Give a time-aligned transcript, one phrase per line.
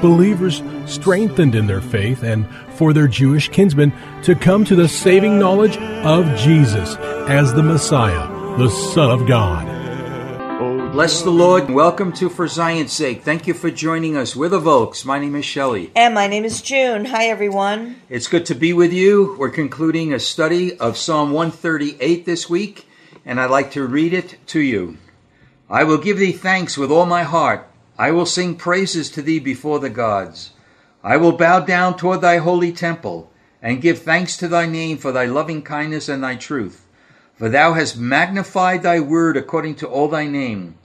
[0.00, 5.38] Believers strengthened in their faith and for their Jewish kinsmen to come to the saving
[5.38, 6.96] knowledge of Jesus
[7.28, 9.66] as the Messiah, the Son of God.
[10.92, 11.70] Bless the Lord.
[11.70, 13.22] Welcome to For Zion's Sake.
[13.22, 14.34] Thank you for joining us.
[14.34, 15.04] We're the Volks.
[15.04, 15.92] My name is Shelley.
[15.94, 17.04] And my name is June.
[17.04, 18.00] Hi, everyone.
[18.08, 19.36] It's good to be with you.
[19.38, 22.88] We're concluding a study of Psalm 138 this week,
[23.24, 24.96] and I'd like to read it to you.
[25.68, 27.67] I will give thee thanks with all my heart.
[27.98, 30.52] I will sing praises to thee before the gods.
[31.02, 35.10] I will bow down toward thy holy temple, and give thanks to thy name for
[35.10, 36.86] thy loving kindness and thy truth.
[37.34, 40.76] For thou hast magnified thy word according to all thy name.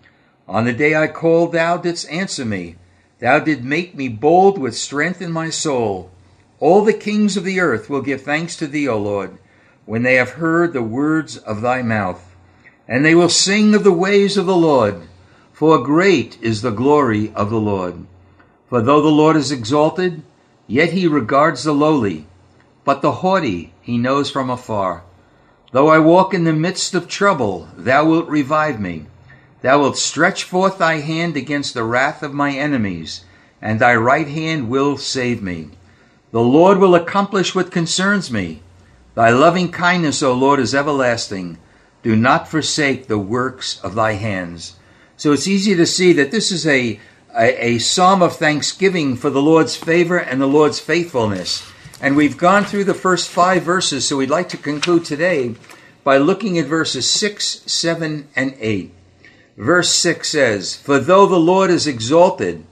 [0.48, 2.78] On the day I called, thou didst answer me.
[3.20, 6.12] Thou didst make me bold with strength in my soul.
[6.60, 9.38] All the kings of the earth will give thanks to thee, O Lord,
[9.86, 12.36] when they have heard the words of thy mouth.
[12.88, 15.08] And they will sing of the ways of the Lord,
[15.63, 18.06] for great is the glory of the Lord.
[18.68, 20.22] For though the Lord is exalted,
[20.68, 22.28] yet he regards the lowly,
[22.84, 25.03] but the haughty he knows from afar.
[25.72, 29.06] Though I walk in the midst of trouble, thou wilt revive me.
[29.62, 33.24] Thou wilt stretch forth thy hand against the wrath of my enemies,
[33.62, 35.69] and thy right hand will save me.
[36.31, 38.63] The Lord will accomplish what concerns me.
[39.16, 41.57] Thy loving kindness, O Lord, is everlasting.
[42.01, 44.75] Do not forsake the works of thy hands.
[45.18, 47.00] So it's easy to see that this is a,
[47.35, 51.69] a, a psalm of thanksgiving for the Lord's favor and the Lord's faithfulness.
[52.01, 55.56] And we've gone through the first five verses, so we'd like to conclude today
[56.03, 58.91] by looking at verses 6, 7, and 8.
[59.56, 62.66] Verse 6 says, For though the Lord is exalted,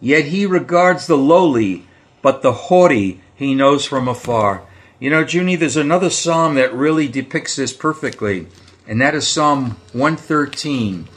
[0.00, 1.86] yet he regards the lowly,
[2.22, 4.62] but the haughty he knows from afar.
[5.00, 8.46] You know, Junie, there's another psalm that really depicts this perfectly,
[8.86, 11.08] and that is Psalm 113.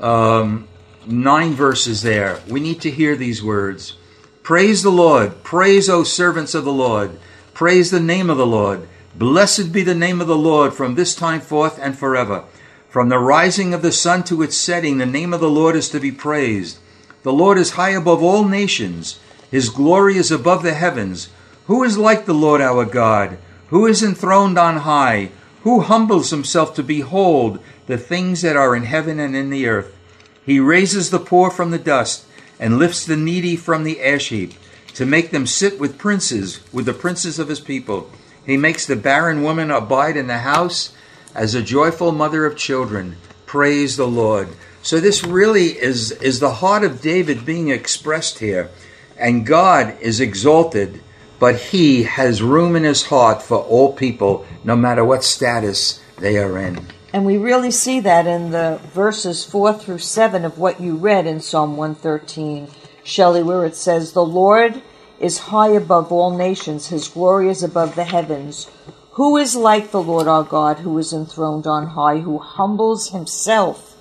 [0.00, 0.66] Um,
[1.06, 2.40] nine verses there.
[2.48, 3.96] We need to hear these words.
[4.42, 5.42] Praise the Lord.
[5.44, 7.18] Praise, O servants of the Lord.
[7.54, 8.88] Praise the name of the Lord.
[9.14, 12.44] Blessed be the name of the Lord from this time forth and forever.
[12.88, 15.88] From the rising of the sun to its setting, the name of the Lord is
[15.90, 16.78] to be praised.
[17.22, 19.20] The Lord is high above all nations.
[19.50, 21.28] His glory is above the heavens.
[21.66, 23.38] Who is like the Lord our God?
[23.68, 25.30] Who is enthroned on high?
[25.62, 29.96] Who humbles himself to behold the things that are in heaven and in the earth?
[30.44, 32.24] He raises the poor from the dust
[32.58, 34.54] and lifts the needy from the ash heap
[34.94, 38.10] to make them sit with princes, with the princes of his people.
[38.44, 40.92] He makes the barren woman abide in the house
[41.34, 43.16] as a joyful mother of children.
[43.46, 44.48] Praise the Lord.
[44.82, 48.70] So this really is, is the heart of David being expressed here.
[49.16, 51.02] And God is exalted,
[51.40, 56.36] but he has room in his heart for all people, no matter what status they
[56.36, 56.86] are in.
[57.12, 61.26] And we really see that in the verses 4 through 7 of what you read
[61.26, 62.68] in Psalm 113,
[63.02, 64.80] Shelley, where it says, The Lord
[65.18, 68.70] is high above all nations, his glory is above the heavens.
[69.12, 73.96] Who is like the Lord our God, who is enthroned on high, who humbles himself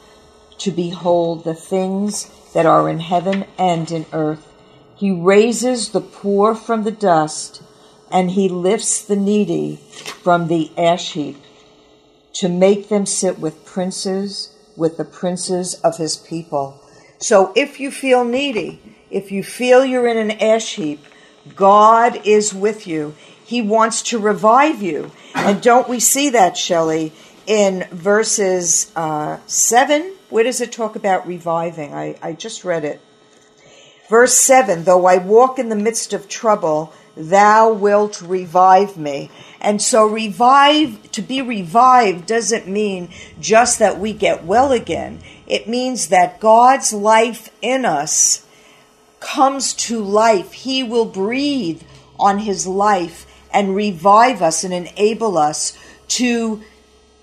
[0.59, 4.48] to behold the things that are in heaven and in earth?
[4.99, 7.63] He raises the poor from the dust,
[8.11, 11.37] and he lifts the needy from the ash heap
[12.33, 16.83] to make them sit with princes, with the princes of his people.
[17.17, 20.99] So if you feel needy, if you feel you're in an ash heap,
[21.55, 23.15] God is with you.
[23.45, 25.11] He wants to revive you.
[25.33, 27.13] And don't we see that, Shelley,
[27.47, 30.13] in verses uh, 7?
[30.29, 31.93] Where does it talk about reviving?
[31.93, 32.99] I, I just read it.
[34.09, 39.29] Verse 7 Though I walk in the midst of trouble, thou wilt revive me.
[39.61, 43.09] And so, revive, to be revived doesn't mean
[43.39, 45.21] just that we get well again.
[45.47, 48.45] It means that God's life in us
[49.19, 50.53] comes to life.
[50.53, 51.83] He will breathe
[52.19, 55.77] on his life and revive us and enable us
[56.07, 56.63] to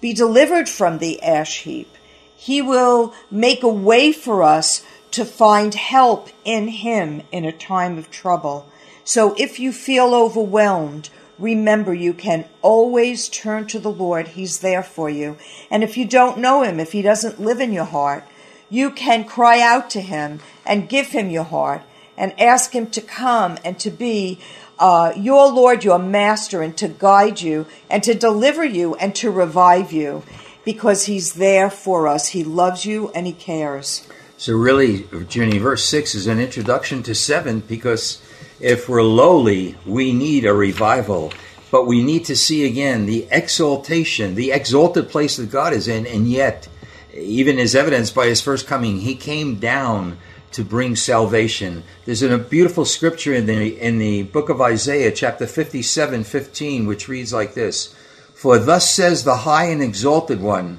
[0.01, 1.89] be delivered from the ash heap.
[2.37, 4.85] He will make a way for us
[5.17, 8.69] to find help in him in a time of trouble.
[9.03, 11.09] So if you feel overwhelmed,
[11.39, 14.29] remember you can always turn to the Lord.
[14.29, 15.39] He's there for you.
[15.71, 18.25] And if you don't know him, if he doesn't live in your heart,
[18.69, 21.81] you can cry out to him and give him your heart
[22.19, 24.39] and ask him to come and to be
[24.79, 29.31] uh, your Lord, your master, and to guide you and to deliver you and to
[29.31, 30.25] revive you
[30.63, 32.29] because he's there for us.
[32.29, 34.07] He loves you and he cares.
[34.39, 38.21] So, really, Jenny, verse 6 is an introduction to 7 because
[38.61, 41.33] if we're lowly, we need a revival.
[41.71, 46.07] But we need to see again the exaltation, the exalted place that God is in,
[46.07, 46.69] and yet,
[47.15, 50.19] even as evidenced by his first coming, he came down
[50.53, 51.83] to bring salvation.
[52.05, 57.09] There's a beautiful scripture in the in the book of Isaiah, chapter 57, 15, which
[57.09, 57.95] reads like this:
[58.35, 60.79] For thus says the high and exalted one,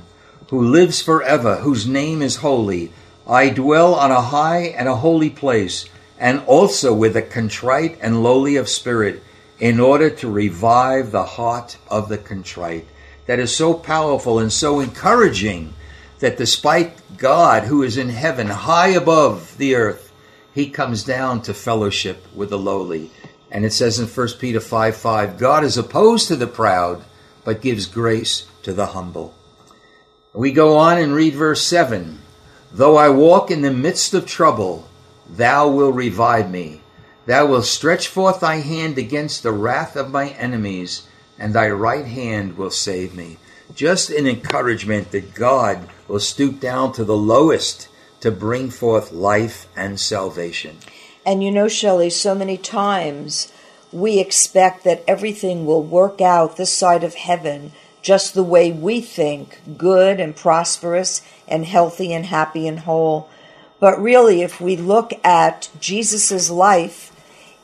[0.49, 2.91] who lives forever, whose name is holy.
[3.29, 5.85] I dwell on a high and a holy place,
[6.17, 9.21] and also with a contrite and lowly of spirit,
[9.59, 12.87] in order to revive the heart of the contrite.
[13.25, 15.73] That is so powerful and so encouraging
[16.19, 20.13] that despite God, who is in heaven, high above the earth,
[20.53, 23.11] he comes down to fellowship with the lowly.
[23.51, 27.03] And it says in 1 Peter 5 5, God is opposed to the proud,
[27.43, 29.35] but gives grace to the humble.
[30.33, 32.19] We go on and read verse 7
[32.71, 34.87] Though I walk in the midst of trouble,
[35.29, 36.81] thou wilt revive me.
[37.25, 41.03] Thou wilt stretch forth thy hand against the wrath of my enemies,
[41.39, 43.37] and thy right hand will save me.
[43.73, 47.87] Just an encouragement that God will stoop down to the lowest
[48.21, 50.77] to bring forth life and salvation.
[51.25, 53.51] And you know, Shelley, so many times
[53.91, 57.71] we expect that everything will work out this side of heaven
[58.07, 63.29] just the way we think good and prosperous and healthy and happy and whole.
[63.81, 67.11] But really, if we look at Jesus' life,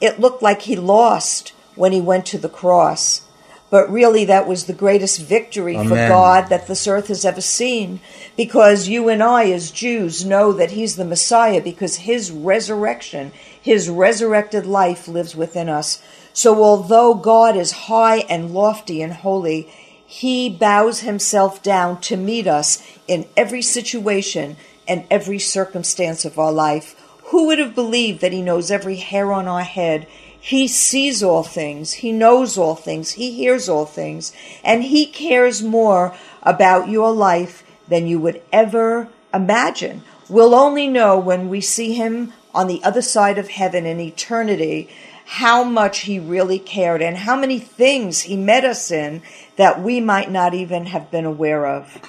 [0.01, 3.21] it looked like he lost when he went to the cross.
[3.69, 5.87] But really, that was the greatest victory Amen.
[5.87, 8.01] for God that this earth has ever seen.
[8.35, 13.31] Because you and I, as Jews, know that He's the Messiah because His resurrection,
[13.61, 16.03] His resurrected life lives within us.
[16.33, 19.69] So, although God is high and lofty and holy,
[20.13, 24.57] He bows Himself down to meet us in every situation
[24.87, 26.95] and every circumstance of our life.
[27.31, 30.05] Who would have believed that He knows every hair on our head?
[30.39, 31.93] He sees all things.
[31.93, 33.13] He knows all things.
[33.13, 34.31] He hears all things.
[34.63, 40.03] And He cares more about your life than you would ever imagine.
[40.29, 44.91] We'll only know when we see Him on the other side of heaven in eternity
[45.25, 49.21] how much He really cared and how many things He met us in
[49.55, 51.99] that we might not even have been aware of.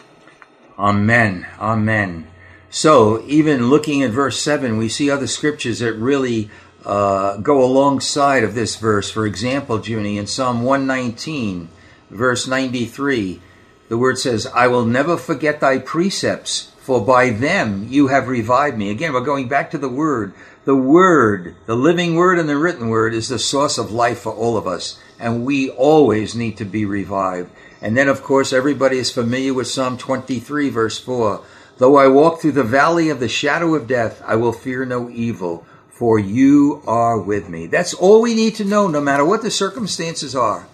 [0.78, 1.46] Amen.
[1.60, 2.26] Amen.
[2.70, 6.50] So, even looking at verse 7, we see other scriptures that really
[6.84, 9.10] uh, go alongside of this verse.
[9.10, 11.68] For example, Junie, in Psalm 119,
[12.10, 13.40] verse 93,
[13.88, 18.76] the word says, I will never forget thy precepts, for by them you have revived
[18.76, 18.90] me.
[18.90, 20.34] Again, we're going back to the word.
[20.64, 24.32] The word, the living word and the written word, is the source of life for
[24.32, 27.50] all of us, and we always need to be revived.
[27.82, 31.42] And then, of course, everybody is familiar with Psalm 23, verse 4.
[31.76, 35.10] Though I walk through the valley of the shadow of death, I will fear no
[35.10, 37.68] evil for you are with me.
[37.68, 40.66] That's all we need to know, no matter what the circumstances are,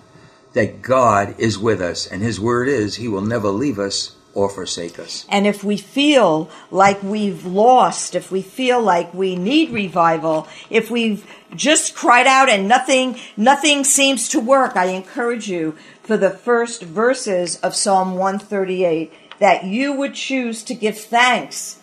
[0.54, 2.06] that God is with us.
[2.06, 5.26] And His word is, He will never leave us or forsake us.
[5.28, 10.90] And if we feel like we've lost, if we feel like we need revival, if
[10.90, 16.30] we've just cried out and nothing, nothing seems to work, I encourage you for the
[16.30, 21.80] first verses of Psalm 138 that you would choose to give thanks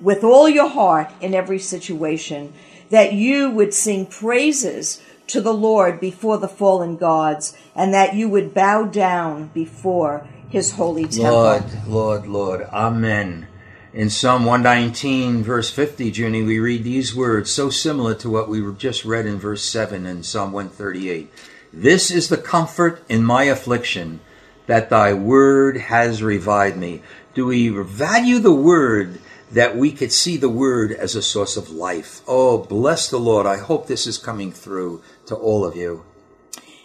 [0.00, 2.52] with all your heart in every situation,
[2.90, 8.28] that you would sing praises to the Lord before the fallen gods, and that you
[8.28, 11.32] would bow down before his holy temple.
[11.32, 12.62] Lord, Lord, Lord.
[12.72, 13.48] Amen.
[13.92, 18.60] In Psalm 119, verse 50, Junie, we read these words so similar to what we
[18.74, 21.32] just read in verse 7 in Psalm 138.
[21.72, 24.20] This is the comfort in my affliction,
[24.66, 27.02] that thy word has revived me.
[27.34, 31.70] Do we value the word that we could see the word as a source of
[31.70, 32.20] life?
[32.26, 33.46] Oh, bless the Lord.
[33.46, 36.04] I hope this is coming through to all of you.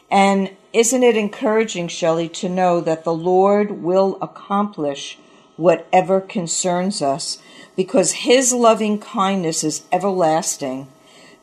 [0.09, 5.19] And isn't it encouraging, Shelley, to know that the Lord will accomplish
[5.55, 7.37] whatever concerns us
[7.75, 10.87] because his loving kindness is everlasting.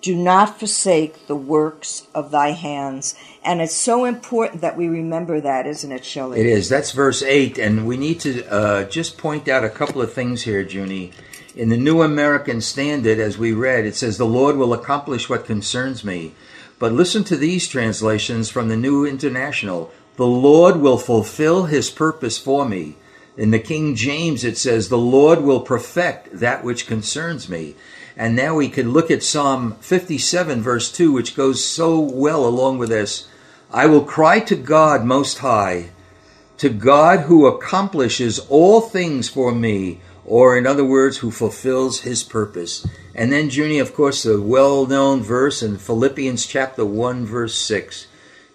[0.00, 3.14] Do not forsake the works of thy hands.
[3.44, 6.40] And it's so important that we remember that, isn't it, Shelley?
[6.40, 6.68] It is.
[6.68, 7.58] That's verse 8.
[7.58, 11.12] And we need to uh, just point out a couple of things here, Junie.
[11.54, 15.44] In the New American Standard, as we read, it says, The Lord will accomplish what
[15.44, 16.32] concerns me.
[16.80, 19.92] But listen to these translations from the New International.
[20.16, 22.96] The Lord will fulfill his purpose for me.
[23.36, 27.76] In the King James, it says, The Lord will perfect that which concerns me.
[28.16, 32.78] And now we can look at Psalm 57, verse 2, which goes so well along
[32.78, 33.28] with this.
[33.70, 35.90] I will cry to God Most High,
[36.56, 42.22] to God who accomplishes all things for me, or in other words, who fulfills his
[42.22, 42.86] purpose.
[43.14, 48.06] And then, Junie, of course, the well known verse in Philippians chapter 1, verse 6.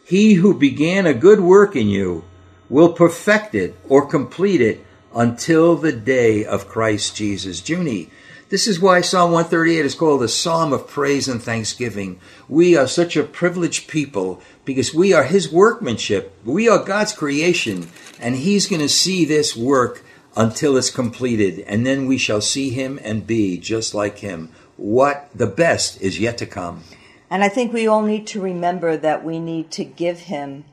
[0.04, 2.24] He who began a good work in you
[2.70, 7.68] will perfect it or complete it until the day of Christ Jesus.
[7.68, 8.10] Junie,
[8.50, 12.20] this is why Psalm 138 is called a psalm of praise and thanksgiving.
[12.48, 16.32] We are such a privileged people because we are His workmanship.
[16.46, 20.05] We are God's creation, and He's going to see this work
[20.36, 24.50] until it's completed, and then we shall see Him and be just like Him.
[24.78, 26.84] What the best is yet to come.
[27.30, 30.66] And I think we all need to remember that we need to give Him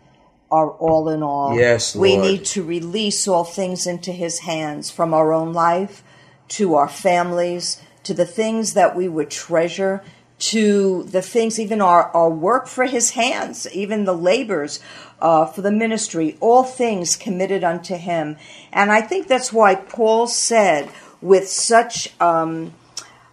[0.51, 1.57] our all in all.
[1.57, 2.03] Yes, Lord.
[2.03, 6.03] We need to release all things into His hands from our own life
[6.49, 10.03] to our families, to the things that we would treasure,
[10.39, 14.81] to the things, even our, our work for His hands, even the labors
[15.23, 18.37] uh, for the ministry, all things committed unto Him.
[18.73, 20.91] And I think that's why Paul said
[21.23, 22.13] with such.
[22.21, 22.75] Um,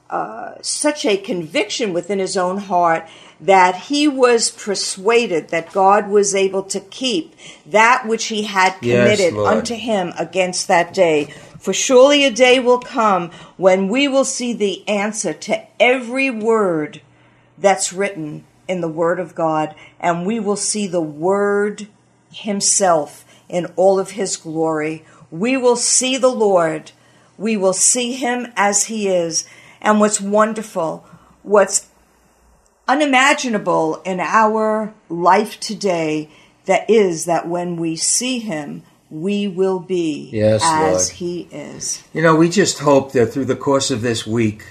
[0.10, 3.08] uh, such a conviction within his own heart
[3.40, 7.36] that he was persuaded that God was able to keep
[7.68, 9.58] that which he had committed Lord.
[9.58, 11.26] unto him against that day.
[11.60, 17.02] For surely a day will come when we will see the answer to every word
[17.60, 21.88] that's written in the Word of God, and we will see the Word
[22.32, 25.04] Himself in all of His glory.
[25.32, 26.92] We will see the Lord.
[27.38, 29.48] We will see Him as He is.
[29.82, 31.06] And what's wonderful,
[31.42, 31.88] what's
[32.88, 36.30] unimaginable in our life today,
[36.66, 41.18] that is that when we see Him, we will be Yes, as Lord.
[41.18, 42.04] He is.
[42.14, 44.64] You know, we just hope that through the course of this week,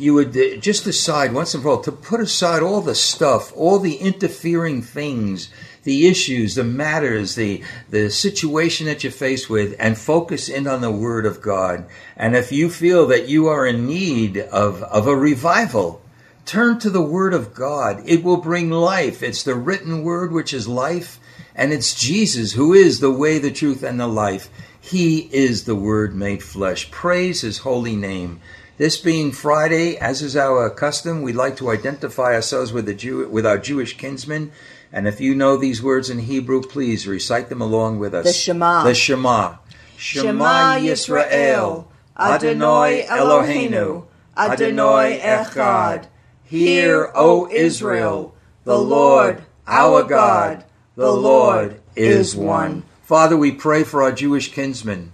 [0.00, 3.52] you would uh, just decide once and for all to put aside all the stuff,
[3.54, 5.50] all the interfering things,
[5.84, 10.80] the issues, the matters, the the situation that you're faced with, and focus in on
[10.80, 11.86] the Word of God.
[12.16, 16.00] And if you feel that you are in need of, of a revival,
[16.46, 18.02] turn to the Word of God.
[18.06, 19.22] It will bring life.
[19.22, 21.20] It's the written Word which is life,
[21.54, 24.48] and it's Jesus who is the way, the truth, and the life.
[24.80, 26.90] He is the Word made flesh.
[26.90, 28.40] Praise His holy name.
[28.80, 33.28] This being Friday, as is our custom, we'd like to identify ourselves with the Jew,
[33.28, 34.52] with our Jewish kinsmen.
[34.90, 38.24] And if you know these words in Hebrew, please recite them along with us.
[38.24, 38.84] The Shema.
[38.84, 39.56] The Shema.
[39.98, 46.06] Shema Yisrael, Adonai Eloheinu, Adonai Echad.
[46.42, 48.34] Hear, O Israel,
[48.64, 50.64] the Lord, our God,
[50.96, 52.84] the Lord is one.
[53.02, 55.12] Father, we pray for our Jewish kinsmen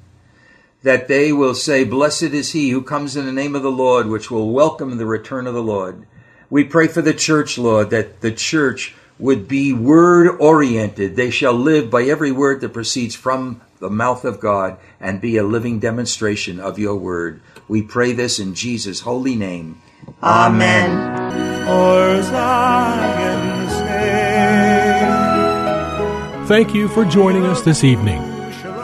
[0.82, 4.06] that they will say, Blessed is he who comes in the name of the Lord,
[4.06, 6.06] which will welcome the return of the Lord.
[6.48, 11.16] We pray for the church, Lord, that the church would be word oriented.
[11.16, 15.36] They shall live by every word that proceeds from the mouth of God and be
[15.36, 17.40] a living demonstration of your word.
[17.68, 19.80] We pray this in Jesus' holy name.
[20.22, 21.14] Amen.
[21.66, 22.22] For
[26.46, 28.35] Thank you for joining us this evening.